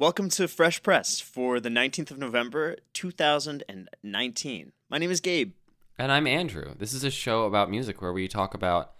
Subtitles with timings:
[0.00, 4.72] Welcome to Fresh Press for the 19th of November, 2019.
[4.88, 5.52] My name is Gabe.
[5.98, 6.72] And I'm Andrew.
[6.74, 8.92] This is a show about music where we talk about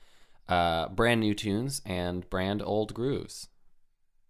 [0.47, 3.49] uh, brand new tunes and brand old grooves.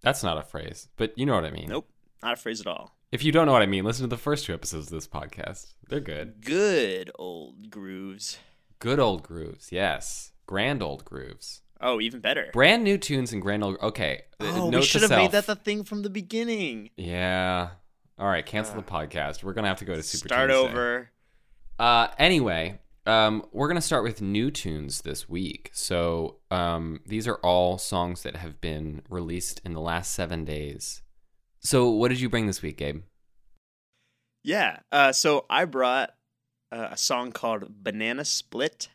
[0.01, 1.67] That's not a phrase, but you know what I mean.
[1.69, 1.91] Nope,
[2.23, 2.97] not a phrase at all.
[3.11, 5.09] If you don't know what I mean, listen to the first two episodes of this
[5.09, 5.75] podcast.
[5.89, 6.41] They're good.
[6.45, 8.39] Good old grooves.
[8.79, 10.31] Good old grooves, yes.
[10.47, 11.63] Grand old grooves.
[11.81, 12.51] Oh, even better.
[12.53, 13.79] Brand new tunes and grand old.
[13.81, 14.23] Okay.
[14.41, 16.91] uh, Oh, note we should have made that the thing from the beginning.
[16.97, 17.71] Yeah.
[18.19, 19.43] All right, cancel the podcast.
[19.43, 20.69] We're gonna have to go to Super Start Tuesday.
[20.71, 21.11] over.
[21.79, 25.71] Uh, anyway, um, we're gonna start with new tunes this week.
[25.73, 31.01] So um, these are all songs that have been released in the last seven days.
[31.61, 33.03] So what did you bring this week, Gabe?
[34.45, 34.81] Yeah.
[34.93, 36.11] Uh, so I brought
[36.73, 38.89] uh, a song called Banana Split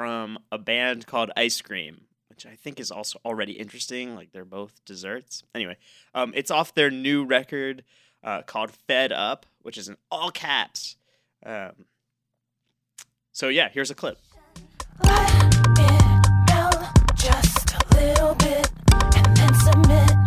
[0.00, 4.14] from a band called Ice Cream, which I think is also already interesting.
[4.14, 5.42] Like they're both desserts.
[5.54, 5.76] Anyway,
[6.14, 7.84] um, it's off their new record
[8.24, 10.96] uh, called Fed Up, which is in all caps.
[11.44, 11.84] Um,
[13.32, 14.16] so yeah, here's a clip.
[15.04, 18.70] Let it just a little bit
[19.16, 20.19] and then submit.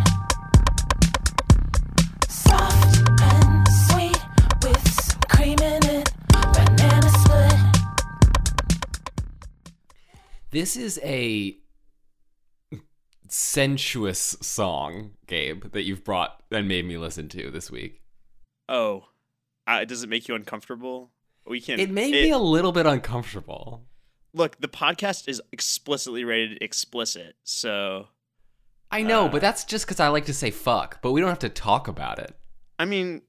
[10.54, 11.56] This is a
[13.28, 18.02] sensuous song, Gabe, that you've brought and made me listen to this week.
[18.68, 19.06] Oh,
[19.66, 21.10] uh, does it make you uncomfortable?
[21.44, 21.80] We can.
[21.80, 23.82] It made me a little bit uncomfortable.
[24.32, 24.60] look.
[24.60, 28.06] The podcast is explicitly rated explicit, so
[28.92, 31.30] I know, Uh, but that's just because I like to say fuck, but we don't
[31.30, 32.32] have to talk about it.
[32.78, 33.22] I mean,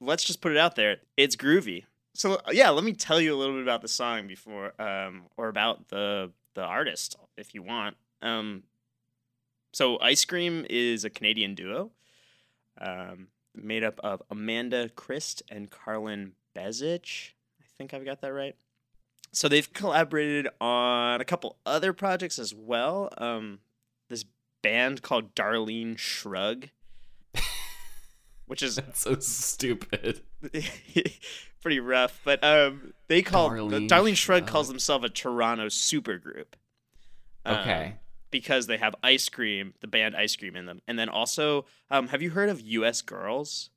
[0.00, 0.96] let's just put it out there.
[1.16, 1.84] It's groovy.
[2.14, 5.48] So yeah, let me tell you a little bit about the song before, um, or
[5.48, 7.96] about the the artist if you want.
[8.20, 8.64] Um,
[9.72, 11.90] so Ice Cream is a Canadian duo,
[12.78, 17.30] um, made up of Amanda Crist and Carlyn Bezic.
[17.60, 18.54] I think I've got that right.
[19.32, 23.08] So they've collaborated on a couple other projects as well.
[23.16, 23.60] Um,
[24.10, 24.26] this
[24.60, 26.68] band called Darlene Shrug,
[28.46, 30.20] which is That's so stupid.
[31.62, 32.20] pretty rough.
[32.24, 36.54] But um, they call Darlene Darlene, Shrug calls themselves a Toronto supergroup.
[37.44, 37.94] Um, Okay.
[38.30, 42.08] because they have Ice Cream, the band Ice Cream in them, and then also, um,
[42.08, 43.02] have you heard of U.S.
[43.02, 43.70] Girls?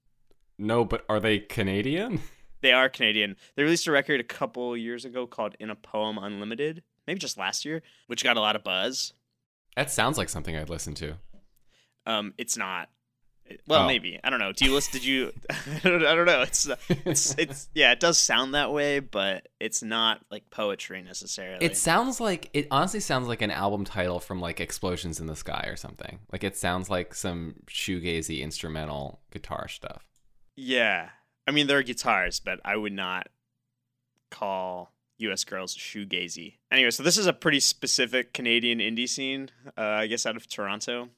[0.57, 2.21] No, but are they Canadian?
[2.61, 3.35] They are Canadian.
[3.55, 7.37] They released a record a couple years ago called "In a Poem Unlimited," maybe just
[7.37, 9.13] last year, which got a lot of buzz.
[9.75, 11.13] That sounds like something I'd listen to.
[12.07, 12.89] Um, it's not.
[13.67, 13.87] Well, Oh.
[13.87, 14.51] maybe I don't know.
[14.51, 14.93] Do you listen?
[14.93, 15.31] Did you?
[15.49, 16.41] I don't, know.
[16.41, 17.91] It's it's it's yeah.
[17.91, 21.63] It does sound that way, but it's not like poetry necessarily.
[21.63, 25.35] It sounds like it honestly sounds like an album title from like Explosions in the
[25.35, 26.19] Sky or something.
[26.31, 30.03] Like it sounds like some shoegazy instrumental guitar stuff.
[30.55, 31.09] yeah.
[31.47, 33.27] I mean, there are guitars, but I would not
[34.31, 35.43] call U.S.
[35.43, 36.55] girls shoegazy.
[36.71, 39.49] Anyway, so this is a pretty specific Canadian indie scene.
[39.77, 41.09] Uh, I guess out of Toronto.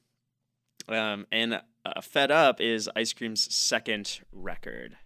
[0.88, 4.96] Um, and uh, Fed Up is Ice Cream's second record,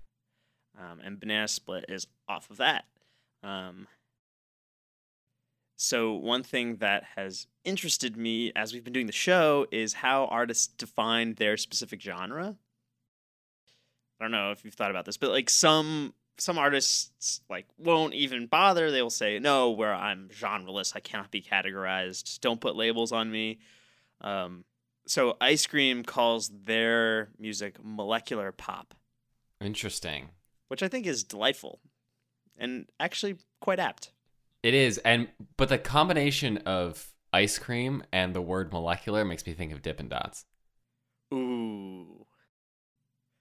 [0.79, 2.85] um, and Banana Split is off of that.
[3.43, 3.87] Um,
[5.77, 10.27] so one thing that has interested me as we've been doing the show is how
[10.27, 12.57] artists define their specific genre.
[14.21, 18.15] I don't know if you've thought about this, but like some some artists like won't
[18.15, 18.91] even bother.
[18.91, 22.41] They will say, "No, where I'm genreless, I cannot be categorized.
[22.41, 23.59] Don't put labels on me."
[24.21, 24.65] Um,
[25.07, 28.95] so Ice Cream calls their music molecular pop,
[29.61, 30.31] Interesting.
[30.69, 31.81] which I think is delightful
[32.59, 34.11] and actually quite apt.
[34.63, 39.55] It is, and but the combination of ice cream and the word molecular makes me
[39.55, 40.45] think of Dippin' Dots.
[41.35, 42.27] Ooh,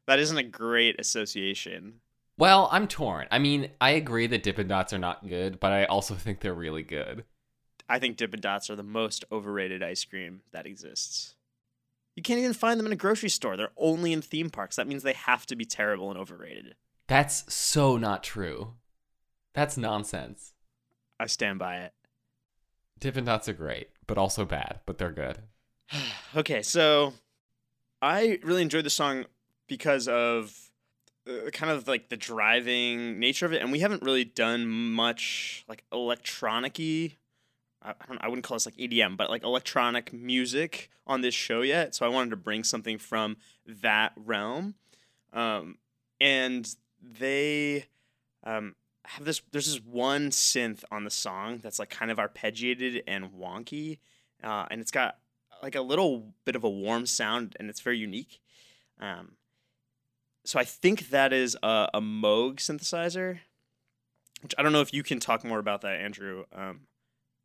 [0.08, 2.02] that isn't a great association.
[2.38, 3.28] Well, I'm torn.
[3.30, 6.54] I mean, I agree that Dippin' Dots are not good, but I also think they're
[6.54, 7.26] really good.
[7.88, 11.36] I think Dippin' Dots are the most overrated ice cream that exists.
[12.16, 13.56] You can't even find them in a grocery store.
[13.56, 14.76] They're only in theme parks.
[14.76, 16.76] That means they have to be terrible and overrated.
[17.08, 18.74] That's so not true.
[19.54, 20.54] That's nonsense.
[21.20, 21.94] I stand by it.
[23.00, 25.40] Dippin' Dots are great, but also bad, but they're good.
[26.36, 27.14] okay, so
[28.02, 29.26] I really enjoyed the song
[29.68, 30.72] because of
[31.28, 35.66] uh, kind of like the driving nature of it, and we haven't really done much
[35.68, 37.18] like electronic-y.
[37.84, 38.20] I, don't.
[38.22, 41.96] I wouldn't call this like EDM, but like electronic music on this show yet.
[41.96, 44.76] So I wanted to bring something from that realm,
[45.34, 45.78] um,
[46.20, 47.86] and they
[48.44, 48.76] um,
[49.06, 49.42] have this.
[49.52, 53.98] There's this one synth on the song that's like kind of arpeggiated and wonky,
[54.44, 55.18] uh, and it's got
[55.64, 58.40] like a little bit of a warm sound, and it's very unique.
[59.00, 59.34] Um,
[60.46, 63.40] so I think that is a, a Moog synthesizer,
[64.42, 66.46] which I don't know if you can talk more about that, Andrew.
[66.54, 66.82] Um,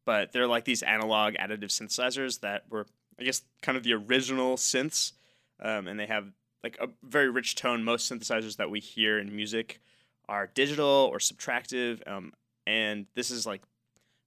[0.07, 2.87] but they're like these analog additive synthesizers that were,
[3.21, 5.13] I guess, kind of the original synths,
[5.61, 6.29] um, and they have
[6.65, 7.85] like a very rich tone.
[7.85, 9.81] Most synthesizers that we hear in music
[10.29, 12.33] are digital or subtractive, um,
[12.67, 13.63] and this is like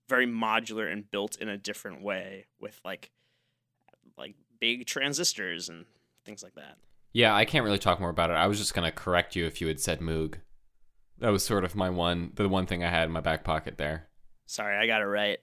[0.08, 3.10] very modular and built in a different way with like
[4.18, 5.86] like big transistors and
[6.26, 6.78] things like that.
[7.14, 8.34] Yeah, I can't really talk more about it.
[8.34, 10.36] I was just gonna correct you if you had said Moog.
[11.20, 13.78] That was sort of my one, the one thing I had in my back pocket
[13.78, 14.08] there.
[14.46, 15.40] Sorry, I got it right.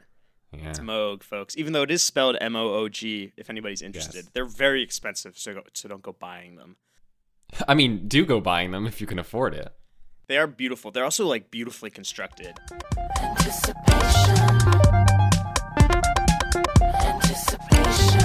[0.52, 0.70] Yeah.
[0.70, 1.56] It's Moog, folks.
[1.56, 4.30] Even though it is spelled M O O G, if anybody's interested, Yes.
[4.32, 6.76] they're very expensive, so go, so don't go buying them.
[7.68, 9.72] I mean, do go buying them if you can afford it.
[10.28, 10.90] They are beautiful.
[10.90, 12.54] They're also like beautifully constructed.
[13.20, 14.36] Anticipation.
[17.04, 18.20] Anticipation.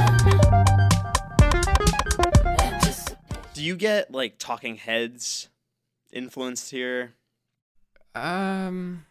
[2.59, 3.17] Anticipation.
[3.53, 5.49] Do you get like Talking Heads
[6.11, 7.13] influenced here?
[8.15, 9.05] Um,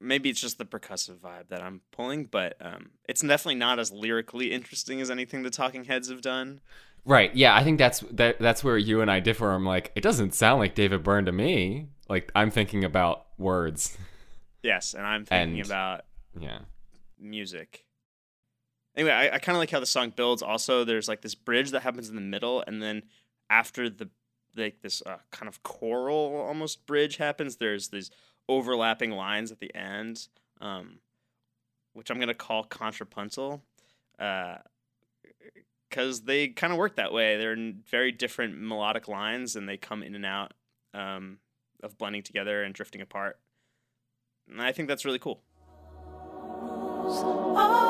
[0.00, 3.92] Maybe it's just the percussive vibe that I'm pulling, but um, it's definitely not as
[3.92, 6.60] lyrically interesting as anything the Talking Heads have done.
[7.04, 7.34] right.
[7.36, 8.38] Yeah, I think that's that.
[8.38, 9.50] That's where you and I differ.
[9.52, 11.88] I'm like, it doesn't sound like David Byrne to me.
[12.08, 13.96] Like, I'm thinking about words.
[14.62, 16.04] Yes, and I'm thinking And- about
[16.38, 16.60] Yeah.
[17.18, 17.84] music.
[18.96, 20.42] Anyway, I, I kind of like how the song builds.
[20.42, 23.02] Also, there's like this bridge that happens in the middle, and then
[23.48, 24.08] after the
[24.56, 28.10] like this uh, kind of choral almost bridge happens, there's these
[28.50, 30.26] overlapping lines at the end,
[30.60, 30.98] um,
[31.94, 33.62] which I'm gonna call contrapuntal,
[35.88, 37.36] because they kind of work that way.
[37.36, 37.56] They're
[37.88, 40.52] very different melodic lines, and they come in and out
[40.92, 41.38] um,
[41.82, 43.38] of blending together and drifting apart.
[44.50, 45.42] And I think that's really cool.
[47.12, 47.89] All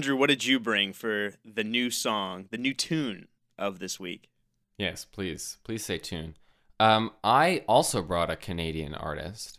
[0.00, 4.30] Andrew, what did you bring for the new song, the new tune of this week?
[4.78, 5.58] Yes, please.
[5.62, 6.36] Please say tune.
[6.80, 9.58] Um, I also brought a Canadian artist,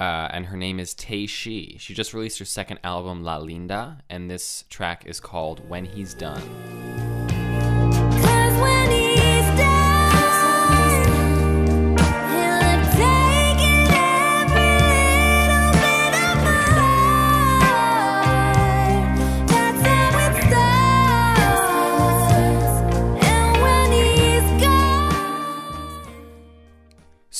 [0.00, 1.76] uh, and her name is Tei Shi.
[1.78, 6.12] She just released her second album, La Linda, and this track is called When He's
[6.12, 6.42] Done.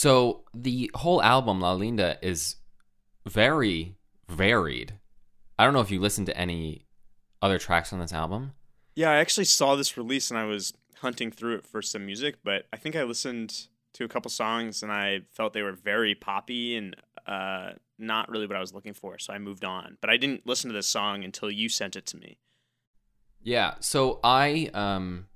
[0.02, 2.56] So the whole album, La Linda, is
[3.24, 3.94] very
[4.28, 4.94] varied.
[5.56, 6.86] I don't know if you listened to any
[7.40, 8.54] other tracks on this album.
[8.96, 12.38] Yeah, I actually saw this release and I was hunting through it for some music,
[12.42, 16.16] but I think I listened to a couple songs and I felt they were very
[16.16, 19.98] poppy and uh, not really what I was looking for, so I moved on.
[20.00, 22.38] But I didn't listen to this song until you sent it to me.
[23.40, 23.74] Yeah.
[23.78, 25.26] So I um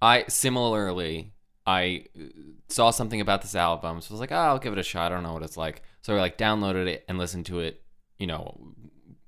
[0.00, 1.33] I similarly
[1.66, 2.24] I uh,
[2.68, 5.10] saw something about this album, so I was like, oh, I'll give it a shot.
[5.10, 5.82] I don't know what it's like.
[6.02, 7.82] So I like downloaded it and listened to it,
[8.18, 8.74] you know,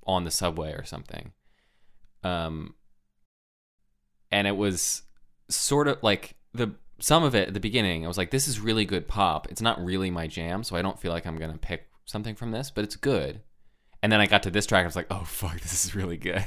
[0.05, 1.31] on the subway or something.
[2.23, 2.75] Um
[4.31, 5.03] and it was
[5.49, 8.59] sort of like the some of it at the beginning, I was like, this is
[8.59, 9.47] really good pop.
[9.51, 12.51] It's not really my jam, so I don't feel like I'm gonna pick something from
[12.51, 13.41] this, but it's good.
[14.01, 16.17] And then I got to this track, I was like, oh fuck, this is really
[16.17, 16.45] good.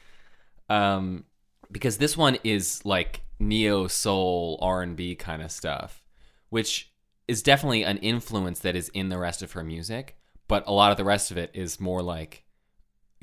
[0.68, 1.24] um
[1.70, 6.02] because this one is like neo soul r&b kind of stuff
[6.48, 6.92] which
[7.28, 10.16] is definitely an influence that is in the rest of her music
[10.48, 12.44] but a lot of the rest of it is more like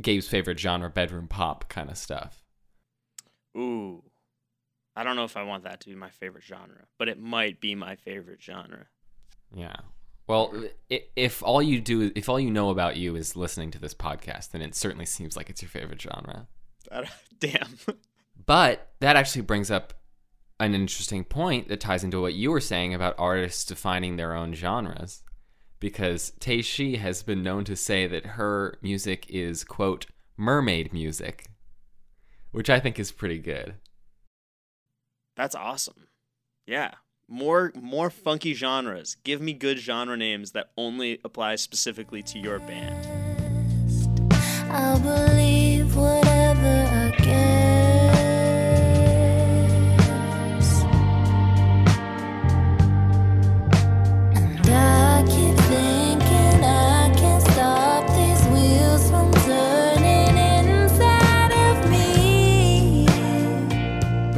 [0.02, 2.44] gabe's favorite genre bedroom pop kind of stuff
[3.56, 4.02] Ooh.
[4.96, 7.60] I don't know if I want that to be my favorite genre, but it might
[7.60, 8.88] be my favorite genre.
[9.56, 9.76] yeah
[10.28, 10.54] well
[10.90, 14.52] if all you do if all you know about you is listening to this podcast
[14.52, 16.48] then it certainly seems like it's your favorite genre
[17.40, 17.78] Damn.
[18.46, 19.94] But that actually brings up
[20.66, 24.54] an interesting point that ties into what you were saying about artists defining their own
[24.54, 25.24] genres.
[25.80, 30.06] Because Tei Shi has been known to say that her music is, quote,
[30.38, 31.48] mermaid music,
[32.52, 33.76] which I think is pretty good.
[35.36, 36.08] That's awesome.
[36.66, 36.92] Yeah.
[37.28, 39.18] More more funky genres.
[39.24, 43.08] Give me good genre names that only apply specifically to your band.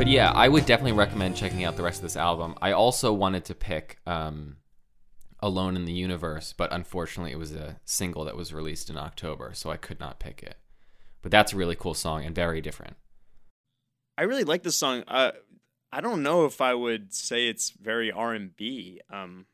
[0.05, 2.55] Yeah, I would definitely recommend checking out the rest of this album.
[2.61, 4.57] I also wanted to pick um,
[5.39, 9.51] Alone in the Universe, but unfortunately, it was a single that was released in October,
[9.53, 10.57] so I could not pick it.
[11.21, 12.95] But that's a really cool song and very different.
[14.17, 15.03] I really like this song.
[15.07, 15.31] Uh,
[15.91, 19.01] I don't know if I would say it's very R and B.
[19.11, 19.47] Um,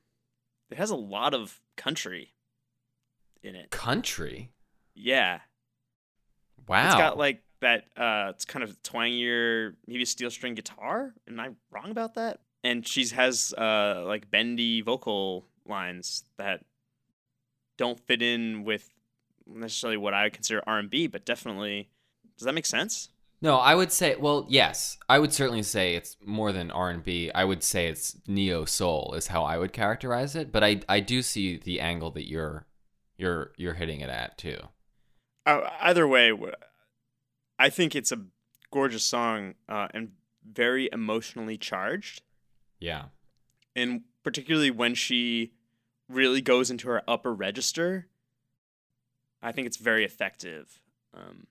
[0.69, 2.33] it has a lot of country
[3.41, 3.71] in it.
[3.71, 4.51] Country?
[4.93, 5.39] Yeah,
[6.67, 6.85] Wow.
[6.87, 7.85] it's got like that.
[7.97, 11.13] Uh, it's kind of twangier, maybe a steel string guitar.
[11.27, 12.41] Am I wrong about that?
[12.63, 16.63] And she has uh like bendy vocal lines that
[17.77, 18.89] don't fit in with
[19.47, 21.89] necessarily what I would consider R and B, but definitely.
[22.37, 23.09] Does that make sense?
[23.43, 27.03] No, I would say, well, yes, I would certainly say it's more than R and
[27.03, 27.31] B.
[27.33, 30.51] I would say it's neo soul is how I would characterize it.
[30.51, 32.67] But I, I do see the angle that you're,
[33.17, 34.59] you're, you're hitting it at too.
[35.47, 36.31] uh, either way,
[37.61, 38.19] I think it's a
[38.71, 40.13] gorgeous song uh, and
[40.51, 42.23] very emotionally charged,
[42.79, 43.05] Yeah,
[43.75, 45.53] and particularly when she
[46.09, 48.07] really goes into her upper register.
[49.43, 50.81] I think it's very effective.
[51.13, 51.45] Um,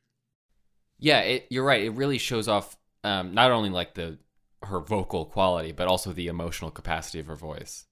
[0.99, 1.83] yeah, it, you're right.
[1.83, 4.19] It really shows off um, not only like the
[4.64, 7.87] her vocal quality, but also the emotional capacity of her voice,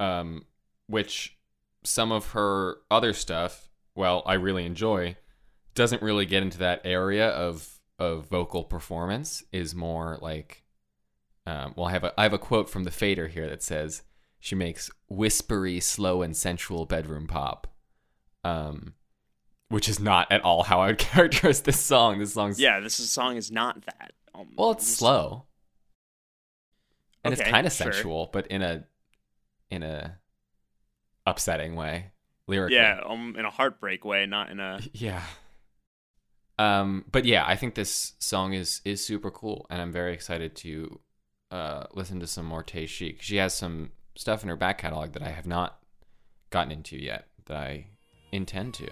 [0.00, 0.46] um,
[0.86, 1.36] which
[1.84, 5.16] some of her other stuff, well, I really enjoy,
[5.74, 9.42] doesn't really get into that area of of vocal performance.
[9.52, 10.64] Is more like,
[11.46, 14.02] um, well, I have a I have a quote from the Fader here that says
[14.38, 17.66] she makes whispery, slow, and sensual bedroom pop.
[18.42, 18.94] Um,
[19.68, 22.18] which is not at all how I would characterize this song.
[22.18, 24.12] This song's yeah, this is, song is not that.
[24.34, 25.46] Um, well, it's slow,
[27.24, 27.92] and it's kind of sure.
[27.92, 28.84] sensual, but in a
[29.70, 30.18] in a
[31.26, 32.10] upsetting way,
[32.46, 32.76] lyrically.
[32.76, 34.80] Yeah, um, in a heartbreak way, not in a.
[34.92, 35.22] yeah.
[36.60, 40.54] Um, but yeah, I think this song is is super cool, and I'm very excited
[40.56, 41.00] to
[41.50, 43.16] uh, listen to some more Tei Shi.
[43.18, 45.78] She has some stuff in her back catalog that I have not
[46.50, 47.86] gotten into yet that I
[48.30, 48.90] intend to.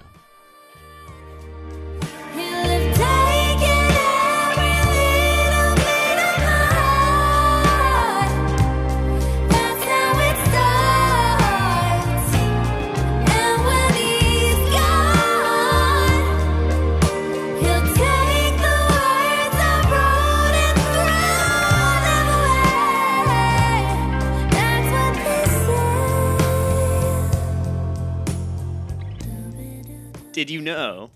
[30.39, 31.11] Did you know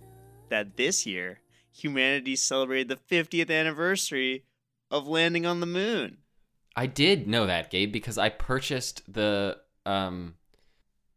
[0.49, 1.39] that this year
[1.71, 4.43] humanity celebrated the 50th anniversary
[4.91, 6.17] of landing on the moon?
[6.75, 10.35] I did know that, Gabe, because I purchased the um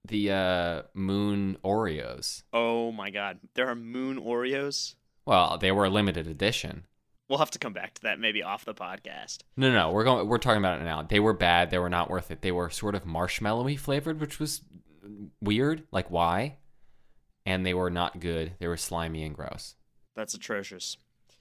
[0.07, 2.43] the uh moon Oreos.
[2.53, 4.93] Oh my god, there are moon Oreos.
[5.25, 6.85] Well, they were a limited edition.
[7.27, 9.39] We'll have to come back to that maybe off the podcast.
[9.57, 11.01] No, no, no, we're going we're talking about it now.
[11.01, 12.43] They were bad, they were not worth it.
[12.43, 14.61] They were sort of marshmallowy flavored, which was
[15.41, 16.57] weird, like why?
[17.45, 18.53] And they were not good.
[18.59, 19.75] They were slimy and gross.
[20.15, 20.97] That's atrocious.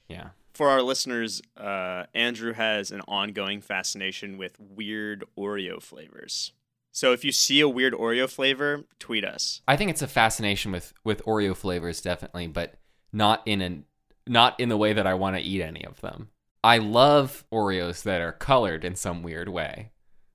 [0.08, 0.30] Yeah.
[0.52, 6.52] For our listeners, uh, Andrew has an ongoing fascination with weird Oreo flavors.
[6.92, 9.62] So if you see a weird Oreo flavor, tweet us.
[9.66, 12.74] I think it's a fascination with with Oreo flavors definitely, but
[13.12, 13.84] not in an
[14.28, 16.28] not in the way that I want to eat any of them.
[16.62, 19.90] I love Oreos that are colored in some weird way,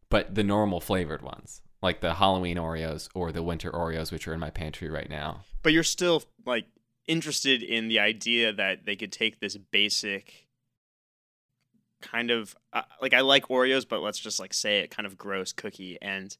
[0.09, 4.33] but the normal flavored ones, like the Halloween Oreos or the winter Oreos which are
[4.33, 5.41] in my pantry right now.
[5.63, 6.65] But you're still like
[7.07, 10.47] interested in the idea that they could take this basic
[12.01, 15.17] kind of uh, like I like Oreos, but let's just like say it kind of
[15.17, 16.35] gross cookie and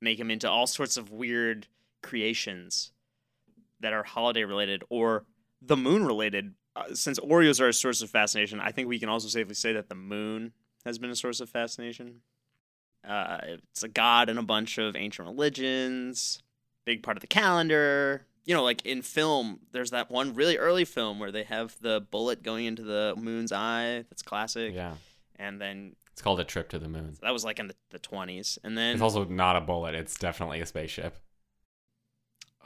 [0.00, 1.66] make them into all sorts of weird
[2.02, 2.92] creations
[3.80, 5.24] that are holiday related or
[5.60, 6.54] the moon related.
[6.76, 9.72] Uh, since Oreos are a source of fascination, I think we can also safely say
[9.72, 10.52] that the moon
[10.84, 12.20] has been a source of fascination.
[13.06, 13.38] Uh,
[13.70, 16.42] it's a god in a bunch of ancient religions,
[16.84, 18.26] big part of the calendar.
[18.44, 22.00] You know, like in film, there's that one really early film where they have the
[22.10, 24.04] bullet going into the moon's eye.
[24.10, 24.74] That's classic.
[24.74, 24.94] Yeah.
[25.36, 27.16] And then It's called a trip to the moon.
[27.22, 28.58] that was like in the, the 20s.
[28.64, 31.16] And then, It's also not a bullet, it's definitely a spaceship.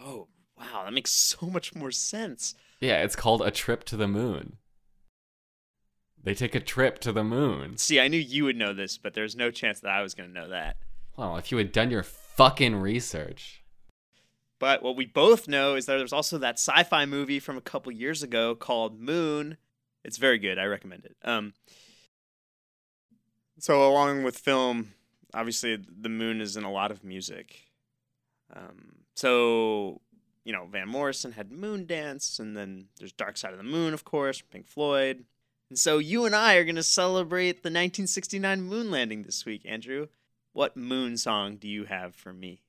[0.00, 2.54] oh, wow, that makes so much more sense.
[2.80, 4.56] Yeah, it's called a trip to the moon.
[6.24, 7.76] They take a trip to the moon.
[7.76, 10.30] See, I knew you would know this, but there's no chance that I was going
[10.30, 10.78] to know that.
[11.16, 13.62] Well, if you had done your fucking research.
[14.58, 17.92] But what we both know is that there's also that sci-fi movie from a couple
[17.92, 19.58] years ago called Moon.
[20.02, 20.58] It's very good.
[20.58, 21.16] I recommend it.
[21.22, 21.52] Um,
[23.58, 24.94] so along with film,
[25.34, 27.68] obviously the moon is in a lot of music.
[28.54, 30.00] Um, so
[30.44, 33.94] you know, Van Morrison had Moon Dance, and then there's Dark Side of the Moon,
[33.94, 35.24] of course, Pink Floyd.
[35.74, 39.62] And so you and I are going to celebrate the 1969 moon landing this week,
[39.64, 40.06] Andrew.
[40.52, 42.62] What moon song do you have for me?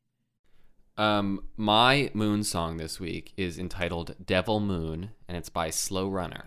[0.98, 6.46] Um, my moon song this week is entitled Devil Moon, and it's by Slow Runner.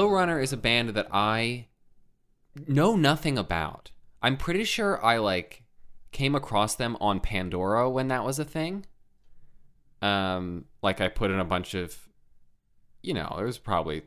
[0.00, 1.66] Slow Runner is a band that I
[2.66, 3.90] know nothing about.
[4.22, 5.62] I'm pretty sure I like
[6.10, 8.86] came across them on Pandora when that was a thing.
[10.00, 12.08] Um, like I put in a bunch of,
[13.02, 14.00] you know, there was probably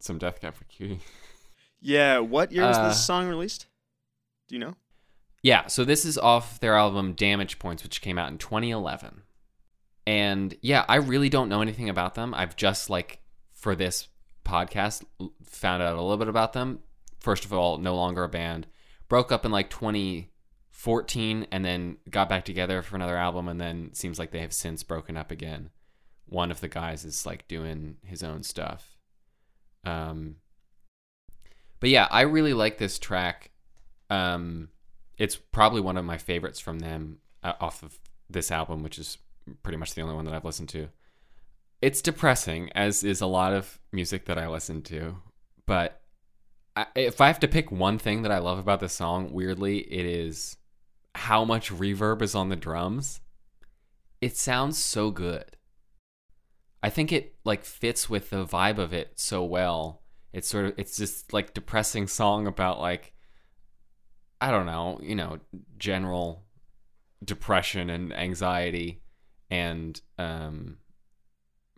[0.00, 1.00] some Death Cab for Cutie.
[1.80, 3.68] Yeah, what year was Uh, this song released?
[4.48, 4.74] Do you know?
[5.42, 9.22] Yeah, so this is off their album Damage Points, which came out in 2011.
[10.06, 12.34] And yeah, I really don't know anything about them.
[12.34, 13.20] I've just like
[13.54, 14.08] for this
[14.48, 15.04] podcast
[15.44, 16.80] found out a little bit about them.
[17.20, 18.66] First of all, no longer a band.
[19.08, 23.90] Broke up in like 2014 and then got back together for another album and then
[23.92, 25.70] seems like they have since broken up again.
[26.26, 28.96] One of the guys is like doing his own stuff.
[29.84, 30.36] Um
[31.80, 33.50] but yeah, I really like this track.
[34.10, 34.68] Um
[35.16, 37.98] it's probably one of my favorites from them uh, off of
[38.30, 39.18] this album, which is
[39.62, 40.88] pretty much the only one that I've listened to.
[41.80, 45.16] It's depressing, as is a lot of music that I listen to.
[45.66, 46.02] But
[46.74, 49.78] I, if I have to pick one thing that I love about this song, weirdly,
[49.78, 50.56] it is
[51.14, 53.20] how much reverb is on the drums.
[54.20, 55.56] It sounds so good.
[56.82, 60.02] I think it like fits with the vibe of it so well.
[60.32, 63.12] It's sort of it's just like depressing song about like
[64.40, 65.38] I don't know, you know,
[65.78, 66.44] general
[67.24, 69.02] depression and anxiety
[69.50, 70.78] and um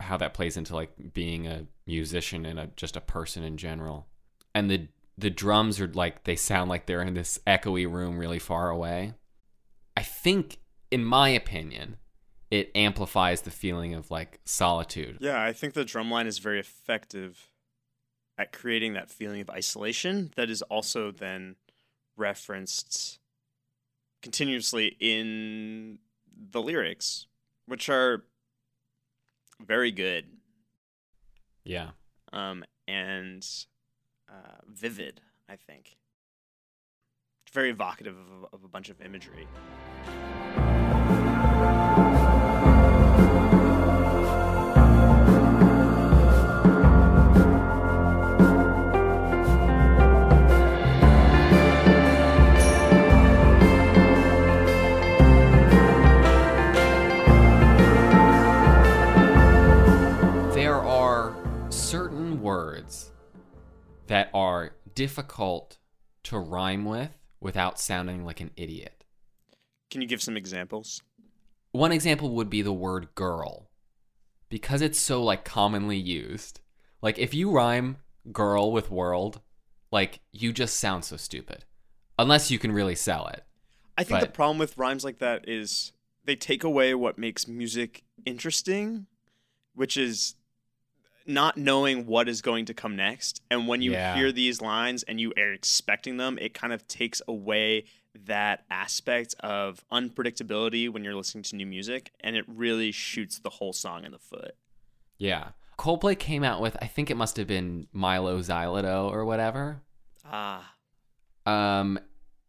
[0.00, 4.06] how that plays into like being a musician and a just a person in general.
[4.54, 8.38] And the the drums are like they sound like they're in this echoey room really
[8.38, 9.14] far away.
[9.96, 10.58] I think
[10.90, 11.96] in my opinion,
[12.50, 15.18] it amplifies the feeling of like solitude.
[15.20, 17.50] Yeah, I think the drum line is very effective
[18.38, 21.56] at creating that feeling of isolation that is also then
[22.16, 23.18] referenced
[24.22, 25.98] continuously in
[26.50, 27.26] the lyrics,
[27.66, 28.24] which are
[29.66, 30.26] very good
[31.64, 31.90] Yeah.
[32.32, 33.46] um, and
[34.28, 35.96] uh, vivid, I think.
[37.46, 39.46] It's Very evocative of, of a bunch of imagery.
[64.10, 65.78] That are difficult
[66.24, 69.04] to rhyme with without sounding like an idiot.
[69.88, 71.00] Can you give some examples?
[71.70, 73.70] One example would be the word girl.
[74.48, 76.58] Because it's so like commonly used.
[77.00, 77.98] Like if you rhyme
[78.32, 79.42] girl with world,
[79.92, 81.64] like you just sound so stupid.
[82.18, 83.44] Unless you can really sell it.
[83.96, 85.92] I think the problem with rhymes like that is
[86.24, 89.06] they take away what makes music interesting,
[89.76, 90.34] which is
[91.30, 93.40] not knowing what is going to come next.
[93.50, 94.14] And when you Yeah.
[94.16, 97.84] hear these lines and you are expecting them, it kind of takes away
[98.26, 103.50] that aspect of unpredictability when you're listening to new music and it really shoots the
[103.50, 104.56] whole song in the foot.
[105.16, 105.50] Yeah.
[105.78, 109.82] Coldplay came out with I think it must have been Mylo Xyloto or whatever.
[110.24, 110.74] Ah.
[111.46, 111.98] Um,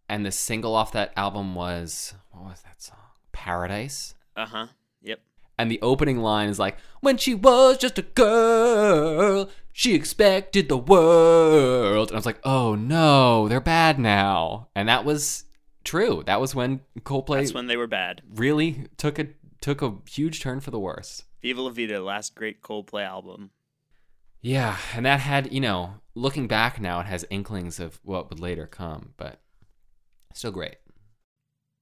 [0.10, 2.98] and the single off that album was what was that song?
[3.32, 4.16] Paradise.
[4.36, 4.68] Uh-huh.
[5.02, 5.22] Yep.
[5.58, 10.78] And the opening line is like, "When she was just a girl, she expected the
[10.78, 15.46] world." And I was like, "Oh no, they're bad now." And that was
[15.84, 16.24] true.
[16.26, 18.22] That was when Coldplay That's when they were bad.
[18.34, 19.28] really took a
[19.62, 21.24] took a huge turn for the worse.
[21.42, 23.52] Viva La Vida, last great Coldplay album.
[24.42, 28.40] Yeah, and that had, you know, looking back now, it has inklings of what would
[28.40, 29.40] later come, but
[30.34, 30.78] still great.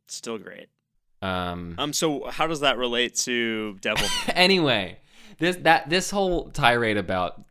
[0.08, 0.67] Still great.
[1.21, 4.99] Um, Um so how does that relate to Devil anyway,
[5.38, 7.41] this that this whole tirade about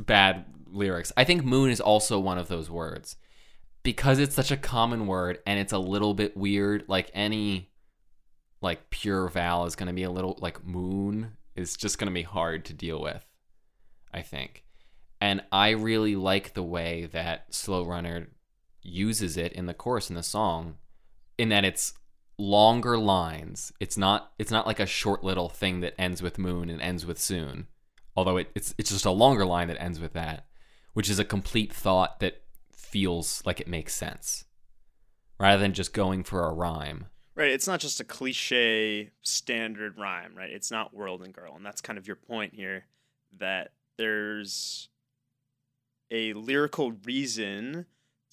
[0.00, 3.16] bad lyrics, I think moon is also one of those words
[3.82, 6.84] because it's such a common word and it's a little bit weird.
[6.88, 7.70] Like any
[8.60, 12.14] like pure vowel is going to be a little like moon is just going to
[12.14, 13.24] be hard to deal with.
[14.12, 14.64] I think,
[15.20, 18.28] and I really like the way that Slow Runner
[18.82, 20.76] uses it in the chorus in the song,
[21.36, 21.92] in that it's
[22.38, 23.72] longer lines.
[23.80, 27.06] It's not it's not like a short little thing that ends with moon and ends
[27.06, 27.66] with soon.
[28.16, 30.46] Although it, it's it's just a longer line that ends with that,
[30.94, 34.44] which is a complete thought that feels like it makes sense.
[35.38, 37.06] Rather than just going for a rhyme.
[37.34, 37.50] Right.
[37.50, 40.48] It's not just a cliche standard rhyme, right?
[40.48, 41.54] It's not world and girl.
[41.54, 42.86] And that's kind of your point here
[43.38, 44.88] that there's
[46.10, 47.84] a lyrical reason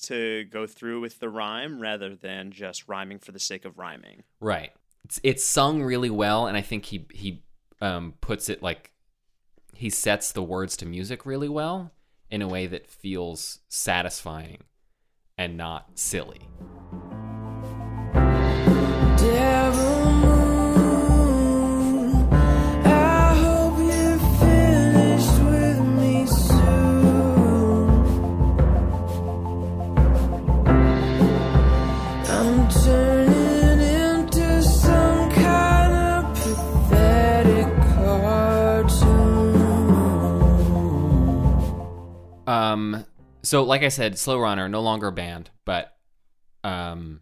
[0.03, 4.23] to go through with the rhyme rather than just rhyming for the sake of rhyming.
[4.39, 4.71] Right.
[5.03, 7.43] It's it's sung really well, and I think he he
[7.81, 8.91] um, puts it like
[9.75, 11.91] he sets the words to music really well
[12.29, 14.59] in a way that feels satisfying
[15.37, 16.47] and not silly.
[19.17, 19.62] Devil
[42.73, 43.05] Um.
[43.41, 45.97] So, like I said, Slow Runner no longer banned, but
[46.63, 47.21] um,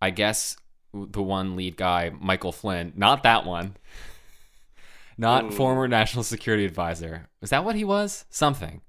[0.00, 0.56] I guess
[0.92, 3.76] the one lead guy, Michael Flynn, not that one,
[5.18, 5.50] not Ooh.
[5.50, 7.28] former national security advisor.
[7.40, 8.24] Was that what he was?
[8.30, 8.80] Something.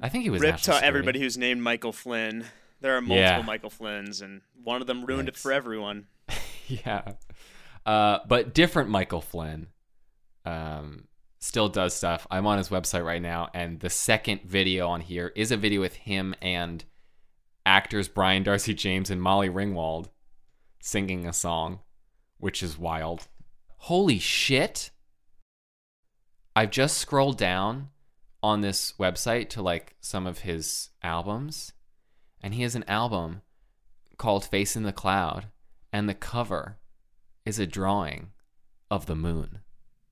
[0.00, 0.40] I think he was.
[0.40, 2.44] Rip national to everybody who's named Michael Flynn.
[2.80, 3.42] There are multiple Yeah.
[3.42, 6.06] Michael Flynns, and one of them ruined it for everyone.
[6.68, 7.02] yeah.
[7.84, 9.68] Uh, but different Michael Flynn
[10.44, 11.07] um,
[11.38, 12.26] still does stuff.
[12.30, 15.80] I'm on his website right now, and the second video on here is a video
[15.80, 16.84] with him and
[17.64, 20.08] actors Brian d'Arcy James and Molly Ringwald
[20.80, 21.80] singing a song,
[22.38, 23.28] which is wild.
[23.76, 24.90] Holy shit!
[26.56, 27.90] I've just scrolled down
[28.42, 31.72] on this website to like some of his albums,
[32.42, 33.42] and he has an album
[34.16, 35.46] called Face in the Cloud,
[35.92, 36.78] and the cover
[37.44, 38.32] is a drawing
[38.90, 39.60] of the moon.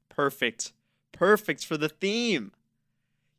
[0.08, 0.72] Perfect.
[1.16, 2.52] Perfect for the theme.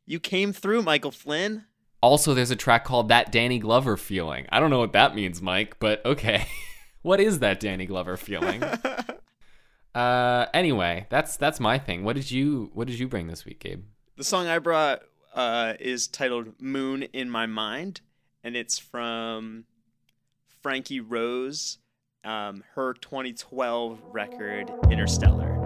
[0.06, 1.64] You came through, Michael Flynn.
[2.00, 4.46] Also, there's a track called That Danny Glover Feeling.
[4.50, 6.46] I don't know what that means, Mike, but okay.
[7.02, 8.62] what is that Danny Glover feeling?
[9.94, 12.04] uh anyway, that's that's my thing.
[12.04, 13.84] What did you what did you bring this week, Gabe?
[14.16, 15.02] The song I brought
[15.34, 18.00] uh, is titled Moon in My Mind,
[18.42, 19.64] and it's from
[20.62, 21.78] Frankie Rose,
[22.24, 25.57] um, her 2012 record, Interstellar.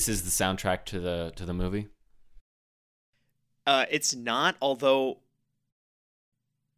[0.00, 1.88] This is the soundtrack to the to the movie.
[3.66, 5.18] Uh, it's not, although.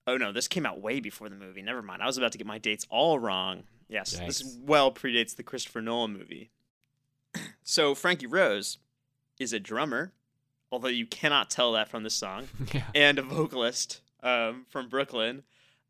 [0.09, 1.63] Oh no, this came out way before the movie.
[1.63, 2.03] Never mind.
[2.03, 3.63] I was about to get my dates all wrong.
[3.89, 6.51] Yes, this well predates the Christopher Nolan movie.
[7.63, 8.79] so Frankie Rose
[9.39, 10.15] is a drummer,
[10.73, 12.87] although you cannot tell that from the song, yeah.
[12.93, 15.45] and a vocalist um, from Brooklyn.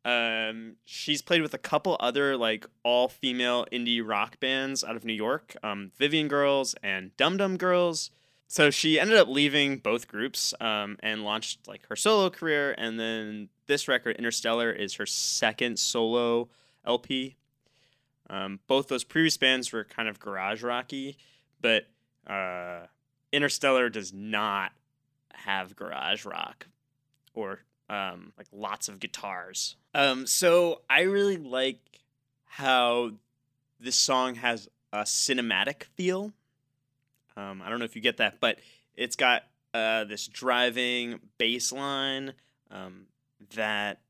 [0.05, 5.05] Um, she's played with a couple other like all female indie rock bands out of
[5.05, 8.11] New York, um, Vivian Girls and Dum Dum Girls.
[8.47, 12.75] So she ended up leaving both groups um, and launched like her solo career.
[12.77, 16.49] And then this record, Interstellar, is her second solo
[16.85, 17.35] LP.
[18.29, 21.17] Um, both those previous bands were kind of garage rocky,
[21.61, 21.87] but
[22.27, 22.87] uh,
[23.31, 24.71] Interstellar does not
[25.33, 26.67] have garage rock
[27.33, 27.59] or
[27.93, 29.75] um, like lots of guitars.
[29.93, 31.79] Um, so I really like
[32.45, 33.11] how
[33.79, 36.33] this song has a cinematic feel.
[37.37, 38.57] Um, I don't know if you get that, but
[38.95, 39.43] it's got
[39.75, 42.33] uh, this driving bass line
[42.71, 43.05] um,
[43.55, 44.01] that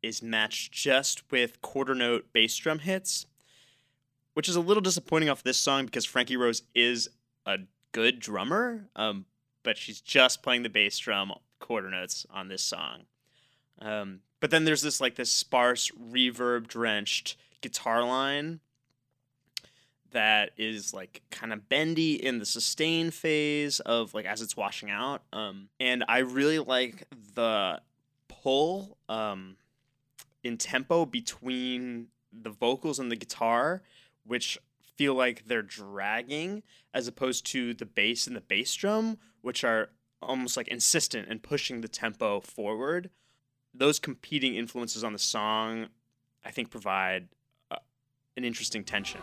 [0.00, 3.26] is matched just with quarter note bass drum hits,
[4.34, 7.08] which is a little disappointing off this song because Frankie Rose is
[7.46, 7.58] a
[7.90, 9.24] good drummer, um,
[9.64, 13.06] but she's just playing the bass drum quarter notes on this song.
[13.84, 18.60] Um, but then there's this like this sparse reverb drenched guitar line
[20.12, 24.90] that is like kind of bendy in the sustain phase of like as it's washing
[24.90, 25.22] out.
[25.32, 27.80] Um, and I really like the
[28.28, 29.56] pull um,
[30.42, 33.82] in tempo between the vocals and the guitar,
[34.24, 34.58] which
[34.96, 36.62] feel like they're dragging
[36.94, 39.90] as opposed to the bass and the bass drum, which are
[40.22, 43.10] almost like insistent and pushing the tempo forward
[43.74, 45.88] those competing influences on the song,
[46.44, 47.28] I think, provide
[47.70, 47.76] uh,
[48.36, 49.20] an interesting tension.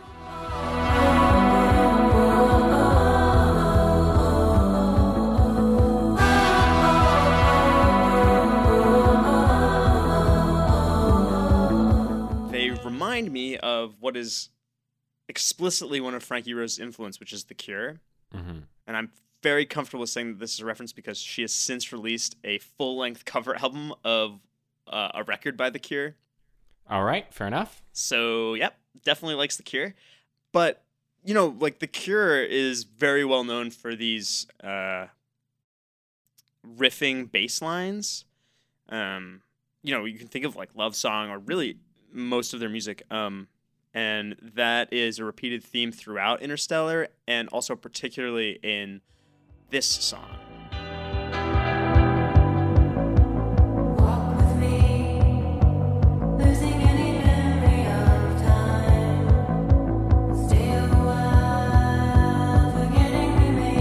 [12.51, 14.49] They remind me of what is
[15.29, 18.01] explicitly one of Frankie Rose's influence, which is The Cure.
[18.35, 18.59] Mm-hmm.
[18.85, 19.11] And I'm
[19.41, 22.97] very comfortable saying that this is a reference because she has since released a full
[22.97, 24.39] length cover album of
[24.87, 26.15] uh, a record by The Cure.
[26.89, 27.83] All right, fair enough.
[27.93, 29.93] So, yep, definitely likes The Cure.
[30.51, 30.83] But,
[31.23, 35.07] you know, like The Cure is very well known for these uh,
[36.67, 38.25] riffing bass lines.
[38.89, 39.41] Um,
[39.83, 41.77] you know, you can think of like Love Song or really
[42.11, 43.03] most of their music.
[43.09, 43.47] Um,
[43.93, 49.01] and that is a repeated theme throughout Interstellar and also particularly in
[49.71, 50.19] this song.
[53.97, 55.21] Walk with me,
[56.37, 59.25] losing any memory of time.
[60.45, 63.79] Stay a while, forgetting we may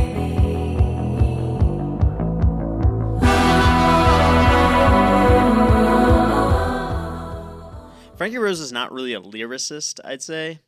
[8.16, 10.60] Frankie Rose is not really a lyricist, I'd say.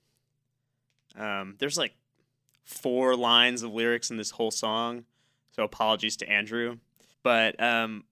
[1.16, 1.94] Um, there's like
[2.64, 5.04] four lines of lyrics in this whole song,
[5.52, 6.78] so apologies to Andrew.
[7.22, 8.04] But um,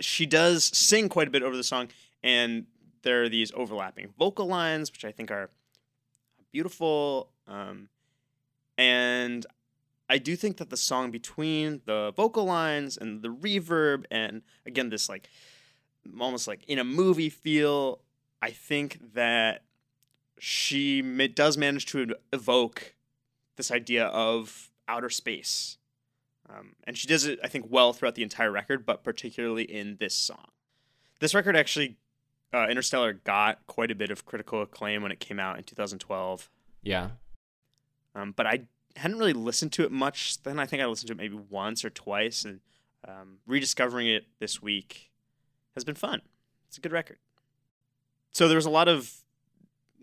[0.00, 1.88] she does sing quite a bit over the song,
[2.22, 2.66] and
[3.02, 5.50] there are these overlapping vocal lines, which I think are
[6.52, 7.30] beautiful.
[7.48, 7.88] Um,
[8.76, 9.46] and
[10.08, 14.90] I do think that the song between the vocal lines and the reverb, and again,
[14.90, 15.28] this like
[16.20, 18.00] almost like in a movie feel,
[18.40, 19.62] I think that
[20.38, 22.94] she does manage to evoke
[23.56, 25.78] this idea of outer space.
[26.52, 29.96] Um, and she does it, I think, well throughout the entire record, but particularly in
[29.98, 30.48] this song.
[31.20, 31.96] This record actually,
[32.52, 36.50] uh, Interstellar, got quite a bit of critical acclaim when it came out in 2012.
[36.82, 37.10] Yeah.
[38.14, 38.62] Um, but I
[38.96, 40.58] hadn't really listened to it much then.
[40.58, 42.60] I think I listened to it maybe once or twice, and
[43.06, 45.10] um, rediscovering it this week
[45.74, 46.20] has been fun.
[46.68, 47.18] It's a good record.
[48.32, 49.12] So there was a lot of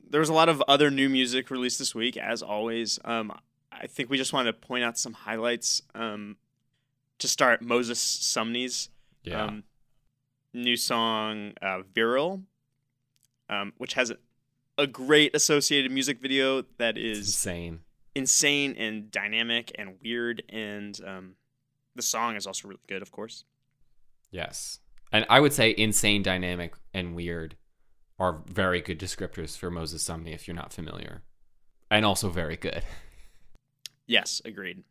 [0.09, 2.97] there was a lot of other new music released this week, as always.
[3.05, 3.31] Um,
[3.81, 5.81] I think we just wanted to point out some highlights.
[5.95, 6.37] Um,
[7.19, 8.89] to start, Moses Sumney's
[9.23, 9.43] Yeah.
[9.45, 9.63] um,
[10.53, 12.43] new song uh, "Virile,"
[13.49, 14.17] um, which has a,
[14.77, 17.79] a great associated music video that is it's insane.
[18.15, 21.35] insane and dynamic and weird, and um,
[21.95, 23.43] the song is also really good, of course.
[24.31, 24.79] Yes.
[25.11, 27.55] And I would say insane, dynamic, and weird
[28.19, 31.23] are very good descriptors for Moses Sumney if you're not familiar.
[31.89, 32.83] And also very good.
[34.09, 34.83] Yes, agreed.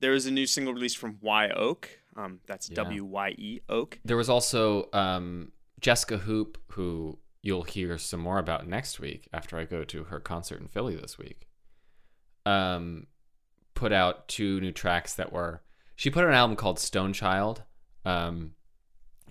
[0.00, 1.88] There was a new single released from Wye Oak.
[2.16, 2.76] Um, that's Yeah.
[2.76, 3.98] W Y E Oak.
[4.04, 9.58] There was also um, Jesca Hoop, who you'll hear some more about next week after
[9.58, 11.46] I go to her concert in Philly this week.
[12.46, 13.06] Um,
[13.74, 15.62] put out two new tracks that were.
[15.94, 17.62] She put out an album called Stone Child.
[18.04, 18.52] Um,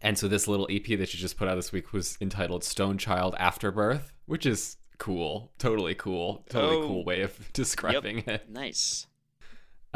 [0.02, 2.98] and so this little EP that she just put out this week was entitled Stone
[3.00, 5.52] Child Afterbirth, which is cool.
[5.58, 6.46] Totally cool.
[6.50, 6.88] Totally Oh.
[6.88, 8.50] cool way of describing it.
[8.50, 9.08] Nice.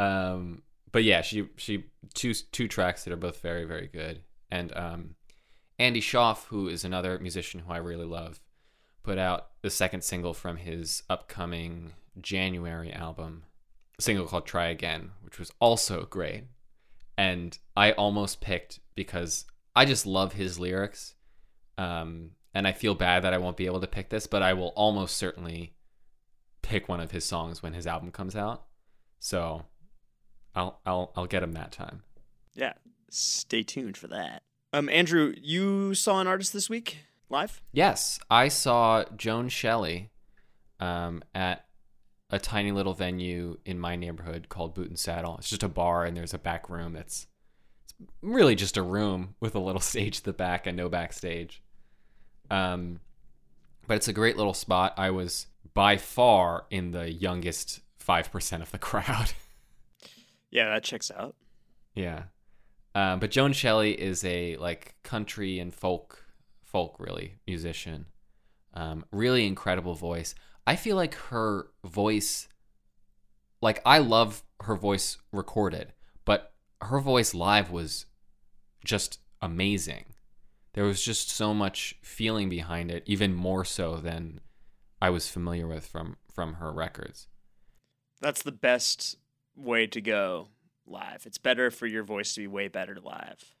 [0.00, 1.84] Um, but yeah, she she
[2.14, 4.22] two two tracks that are both very very good.
[4.50, 5.14] And um,
[5.78, 8.40] Andy Shauf, who is another musician who I really love,
[9.02, 13.44] put out the second single from his upcoming January album,
[13.98, 16.44] a single called "Try Again," which was also great.
[17.18, 19.44] And I almost picked because
[19.76, 21.14] I just love his lyrics.
[21.76, 24.54] Um, and I feel bad that I won't be able to pick this, but I
[24.54, 25.74] will almost certainly
[26.62, 28.64] pick one of his songs when his album comes out.
[29.18, 29.66] So
[30.54, 32.02] I'll I'll I'll get him that time.
[32.54, 32.74] Yeah.
[33.10, 34.42] Stay tuned for that.
[34.72, 37.60] Um, Andrew, you saw an artist this week live?
[37.72, 40.10] Yes, I saw Joan Shelley
[40.78, 41.64] um, at
[42.30, 45.36] a tiny little venue in my neighborhood called Boot and Saddle.
[45.38, 46.94] It's just a bar, and there's a back room.
[46.94, 47.26] It's
[47.84, 51.62] it's really just a room with a little stage at the back and no backstage.
[52.50, 53.00] Um,
[53.86, 54.94] but it's a great little spot.
[54.96, 59.32] I was by far in the youngest five percent of the crowd.
[60.50, 61.34] Yeah, that checks out.
[61.94, 62.24] Yeah.
[62.94, 66.24] Um, but Joan Shelley is a like country and folk
[66.64, 68.06] folk really musician.
[68.74, 70.34] Um, really incredible voice.
[70.66, 72.48] I feel like her voice
[73.62, 75.92] like I love her voice recorded,
[76.24, 78.06] but her voice live was
[78.84, 80.06] just amazing.
[80.72, 84.40] There was just so much feeling behind it, even more so than
[85.02, 87.26] I was familiar with from from her records.
[88.20, 89.16] That's the best
[89.60, 90.48] way to go
[90.86, 91.24] live.
[91.26, 93.54] It's better for your voice to be way better live.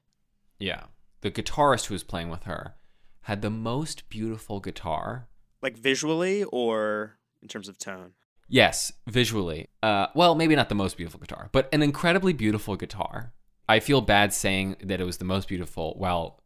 [0.58, 0.84] Yeah.
[1.20, 2.74] The guitarist who was playing with her
[3.22, 5.28] had the most beautiful guitar.
[5.62, 8.12] Like visually or in terms of tone.
[8.48, 9.68] Yes, visually.
[9.82, 13.32] Uh, well, maybe not the most beautiful guitar, but an incredibly beautiful guitar.
[13.68, 16.42] I feel bad saying that it was the most beautiful while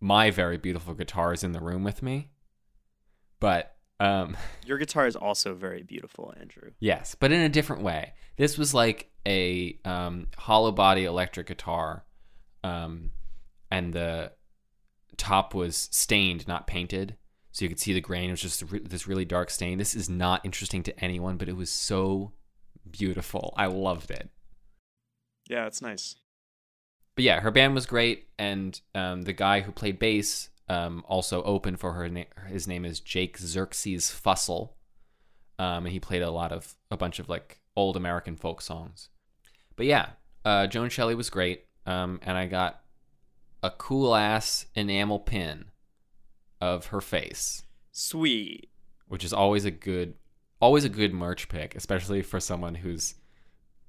[0.00, 2.30] my very beautiful guitar is in the room with me.
[3.38, 3.73] But
[4.04, 4.36] Um,
[4.66, 6.72] Your guitar is also very beautiful, Andrew.
[6.80, 8.12] yes, but in a different way.
[8.36, 12.04] This was like a um, hollow body electric guitar,
[12.62, 13.12] um,
[13.70, 14.32] and the
[15.16, 17.16] top was stained, not painted.
[17.52, 18.28] So you could see the grain.
[18.28, 19.78] It was just re- this really dark stain.
[19.78, 22.32] This is not interesting to anyone, but it was so
[22.90, 23.54] beautiful.
[23.56, 24.28] I loved it.
[25.48, 26.16] Yeah, it's nice.
[27.14, 31.42] but yeah, her band was great, and um, the guy who played bass um, also
[31.42, 32.08] open for her.
[32.08, 34.70] Na- his name is Jake Xerxes Fussell,
[35.58, 39.08] um, and he played a lot of a bunch of like old American folk songs.
[39.76, 40.10] But yeah,
[40.44, 42.80] uh, Joan Shelley was great, um, and I got
[43.62, 45.66] a cool ass enamel pin
[46.60, 48.70] of her face, Sweet.
[49.08, 50.14] which is always a good,
[50.60, 53.14] always a good merch pick, especially for someone whose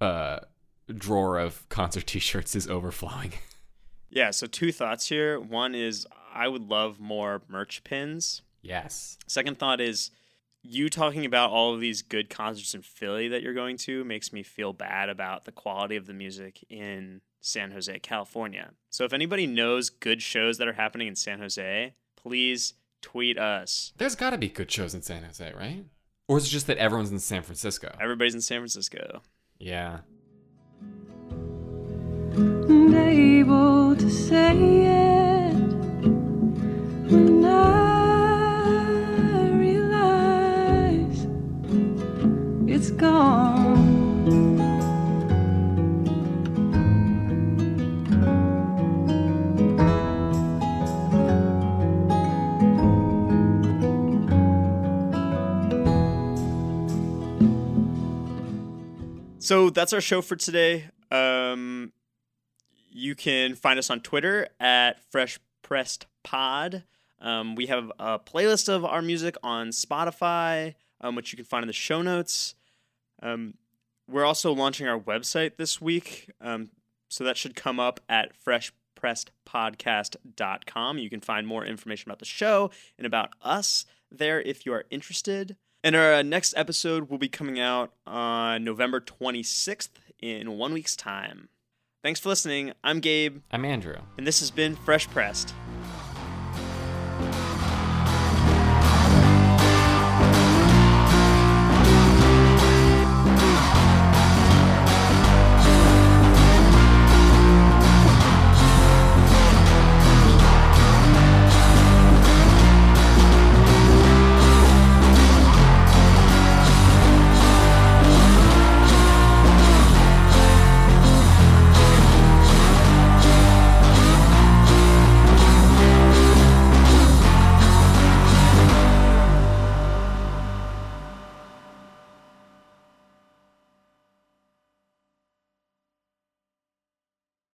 [0.01, 0.39] uh,
[0.93, 3.33] drawer of concert T-shirts is overflowing.
[4.09, 5.39] Yeah, so two thoughts here.
[5.39, 8.41] One is I would love more merch pins.
[8.62, 9.17] yes.
[9.28, 10.12] Second thought is
[10.62, 14.34] you talking about all of these good concerts in Philly that you're going to makes
[14.34, 18.71] me feel bad about the quality of the music in San Jose, California.
[18.89, 23.93] So if anybody knows good shows that are happening in San Jose, please tweet us.
[23.98, 25.86] There's got to be good shows in San Jose, right?
[26.28, 27.95] Or is it just that everyone's in San Francisco?
[28.02, 29.21] Everybody's in San Francisco.
[29.60, 30.00] Yeah.
[32.36, 35.14] and able to say it
[42.97, 43.95] gone.
[59.45, 60.89] So that's our show for today.
[61.12, 61.93] Um,
[62.89, 66.84] you can find us on Twitter at Fresh Pressed Pod.
[67.21, 71.62] Um, we have a playlist of our music on Spotify, um, which you can find
[71.62, 72.55] in the show notes.
[73.25, 73.55] Um,
[74.07, 76.69] we're also launching our website this week, um,
[77.09, 80.99] so that should come up at freshpressedpodcast.com.
[80.99, 84.83] You can find more information about the show and about us there if you are
[84.91, 85.55] interested.
[85.83, 90.95] And our uh, next episode will be coming out on November 26th in one week's
[90.95, 91.49] time.
[92.03, 92.73] Thanks for listening.
[92.83, 93.97] I'm Gabe, I'm Andrew.
[94.17, 95.55] and this has been Fresh Pressed.